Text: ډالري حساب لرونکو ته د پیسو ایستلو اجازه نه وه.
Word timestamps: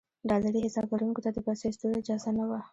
ډالري 0.29 0.59
حساب 0.65 0.87
لرونکو 0.91 1.23
ته 1.25 1.29
د 1.33 1.37
پیسو 1.45 1.63
ایستلو 1.67 1.99
اجازه 2.01 2.29
نه 2.37 2.45
وه. 2.49 2.59